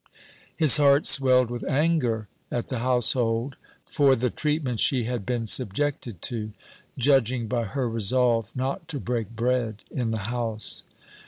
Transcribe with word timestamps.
His 0.57 0.77
heart 0.77 1.05
swelled 1.05 1.51
with 1.51 1.63
anger 1.69 2.27
at 2.49 2.69
the 2.69 2.79
household 2.79 3.55
for 3.85 4.15
they 4.15 4.31
treatment 4.31 4.79
she 4.79 5.03
had 5.03 5.27
been 5.27 5.45
subjected 5.45 6.23
to, 6.23 6.53
judging 6.97 7.47
by 7.47 7.65
her 7.65 7.87
resolve 7.87 8.51
not 8.55 8.87
to 8.87 8.99
break 8.99 9.29
bread 9.29 9.83
in 9.91 10.09
the 10.09 10.17
house. 10.33 10.81